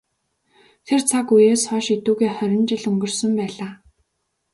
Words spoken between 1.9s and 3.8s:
эдүгээ хорин жил өнгөрсөн байлаа.